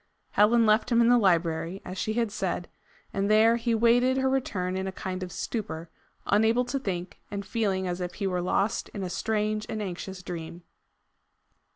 Helen 0.31 0.65
left 0.65 0.91
him 0.91 0.99
in 0.99 1.09
the 1.09 1.17
library, 1.19 1.79
as 1.85 1.95
she 1.95 2.13
had 2.13 2.31
said, 2.31 2.67
and 3.13 3.29
there 3.29 3.57
he 3.57 3.75
waited 3.75 4.17
her 4.17 4.31
return 4.31 4.75
in 4.75 4.87
a 4.87 4.91
kind 4.91 5.21
of 5.21 5.31
stupor, 5.31 5.91
unable 6.25 6.65
to 6.65 6.79
think, 6.79 7.19
and 7.29 7.45
feeling 7.45 7.85
as 7.87 8.01
if 8.01 8.15
he 8.15 8.25
were 8.25 8.41
lost 8.41 8.89
in 8.95 9.03
a 9.03 9.11
strange 9.11 9.67
and 9.69 9.79
anxious 9.79 10.23
dream. 10.23 10.63